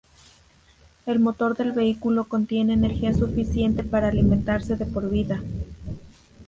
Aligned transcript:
El 1.05 1.19
motor 1.19 1.55
del 1.55 1.73
vehículo 1.73 2.23
contiene 2.23 2.73
energía 2.73 3.13
suficiente 3.13 3.83
para 3.83 4.07
alimentarse 4.07 4.75
de 4.75 4.87
por 4.87 5.07
vida. 5.11 5.43